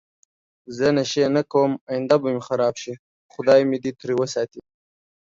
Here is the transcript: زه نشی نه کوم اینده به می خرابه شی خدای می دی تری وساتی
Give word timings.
زه 0.75 0.87
نشی 0.97 1.23
نه 1.35 1.41
کوم 1.51 1.71
اینده 1.91 2.15
به 2.21 2.29
می 2.35 2.41
خرابه 2.47 2.79
شی 2.81 2.93
خدای 3.33 3.61
می 3.69 3.77
دی 3.83 3.91
تری 3.99 4.13
وساتی 4.21 4.59